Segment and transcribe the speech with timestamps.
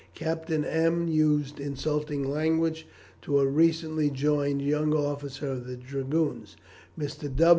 [0.15, 2.87] Captain M l used insulting language
[3.21, 6.55] to a recently joined young officer of the Dragoons.
[6.97, 7.31] Mr.